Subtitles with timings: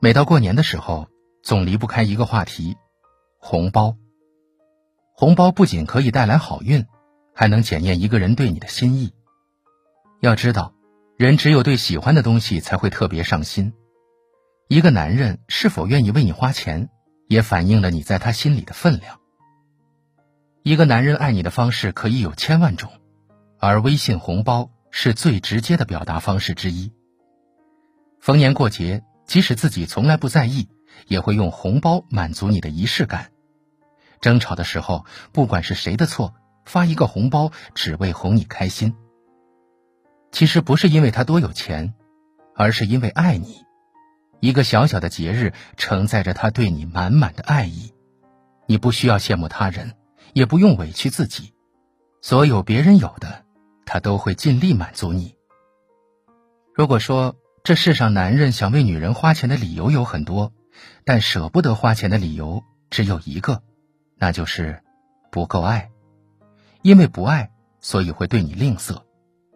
[0.00, 1.08] 每到过年的时候，
[1.42, 2.76] 总离不开一个话题：
[3.40, 3.96] 红包。
[5.12, 6.86] 红包不仅可以带来好运，
[7.34, 9.12] 还能检验一个人对你的心意。
[10.20, 10.72] 要知道，
[11.16, 13.72] 人只有对喜欢的东西才会特别上心。
[14.68, 16.90] 一个男人是否愿意为你花钱，
[17.26, 19.18] 也反映了你在他心里的分量。
[20.62, 22.92] 一个男人爱你的方式可以有千万种，
[23.58, 26.92] 而微信红包是最直接的表达方式之一。
[28.20, 30.68] 逢年过节，即使自己从来不在意，
[31.06, 33.30] 也会用红包满足你的仪式感。
[34.20, 38.96] 争吵的时候，不管是谁的错，发一个红包只为哄你开心。
[40.32, 41.94] 其实不是因为他多有钱，
[42.56, 43.64] 而是因为爱你。
[44.40, 47.92] 一个小小的节日承载着他对你满满的爱意，
[48.66, 49.94] 你不需要羡慕他人，
[50.32, 51.52] 也不用委屈自己，
[52.22, 53.44] 所有别人有的，
[53.84, 55.34] 他都会尽力满足你。
[56.74, 57.36] 如果说
[57.68, 60.54] 这世上男人想为女人花钱的理由有很多，
[61.04, 63.62] 但舍不得花钱的理由只有一个，
[64.16, 64.82] 那就是
[65.30, 65.90] 不够爱，
[66.80, 69.02] 因为不爱，所以会对你吝啬。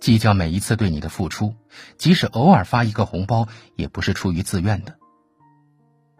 [0.00, 1.54] 计较每一次对你的付出，
[1.98, 4.96] 即使偶尔发一个红包，也不是出于自愿的。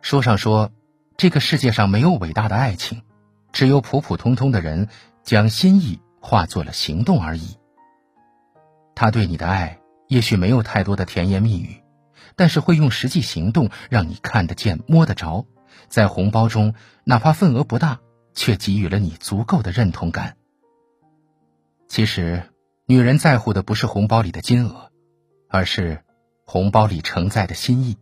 [0.00, 0.70] 书上说，
[1.16, 3.02] 这个世界上没有伟大的爱情，
[3.50, 4.86] 只有普普通通的人
[5.24, 7.56] 将心意化作了行动而已。
[8.94, 9.79] 他对你的爱
[10.10, 11.82] 也许没有太多的甜言蜜语，
[12.36, 15.46] 但是会用实际行动让你看得见、摸得着，
[15.88, 18.00] 在红包中，哪怕份额不大，
[18.34, 20.36] 却给予了你足够的认同感。
[21.88, 22.42] 其实。
[22.86, 24.90] 女人在乎的不是红包里的金额，
[25.48, 26.02] 而是
[26.44, 27.96] 红包里承载的心意，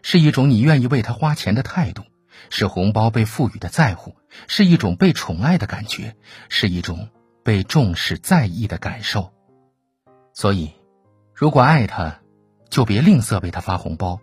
[0.00, 2.04] 是一种你愿意为她花钱的态度，
[2.48, 4.14] 是红包被赋予的在乎，
[4.46, 6.14] 是一种被宠爱的感觉，
[6.48, 7.08] 是一种
[7.42, 9.32] 被重视在意的感受。
[10.34, 10.70] 所以，
[11.42, 12.20] 如果爱她，
[12.70, 14.20] 就别吝啬为她发红包。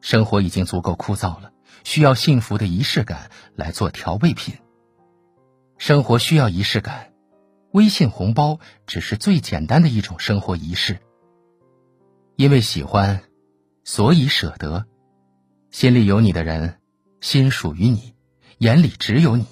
[0.00, 1.52] 生活已经足够枯燥了，
[1.84, 4.54] 需要幸福的仪式感来做调味品。
[5.76, 7.12] 生活需要仪式感。
[7.72, 10.96] 微信红包只是最简单的一种生活仪式。
[12.36, 13.20] 因为喜欢，
[13.84, 14.86] 所以舍得。
[15.70, 16.78] 心里有你的人，
[17.20, 18.14] 心属于你，
[18.56, 19.44] 眼里只有你，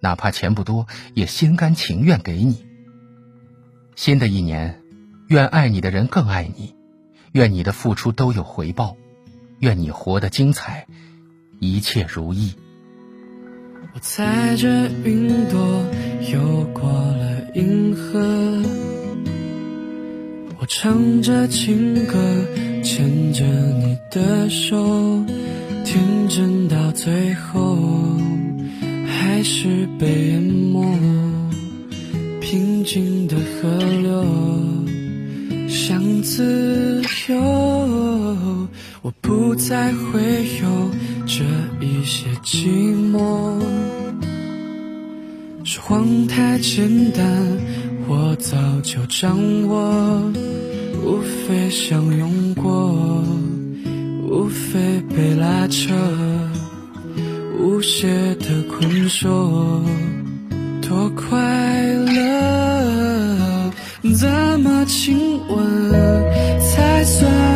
[0.00, 2.68] 哪怕钱不多，也心甘情愿给你。
[3.96, 4.79] 新的一年，
[5.30, 6.74] 愿爱你的人更爱你，
[7.30, 8.96] 愿你的付出都有回报，
[9.60, 10.88] 愿你活得精彩，
[11.60, 12.54] 一切如意。
[13.94, 15.84] 我踩着云朵
[16.32, 18.18] 游过了银河，
[20.58, 22.18] 我唱着情歌，
[22.82, 25.24] 牵着你的手，
[25.84, 27.78] 天真到最后
[29.06, 30.84] 还是被淹没。
[32.40, 34.24] 平静的河流
[36.22, 37.36] 自由，
[39.02, 40.20] 我不再会
[40.62, 40.90] 有
[41.26, 41.44] 这
[41.84, 43.58] 一些寂寞。
[45.64, 47.24] 说谎太简单，
[48.08, 49.38] 我早就掌
[49.68, 50.32] 握。
[51.02, 53.24] 无非相拥过，
[54.28, 55.94] 无非被拉扯，
[57.58, 59.82] 无邪的困锁，
[60.82, 62.59] 多快乐。
[64.02, 64.28] 怎
[64.60, 67.49] 么亲吻才算？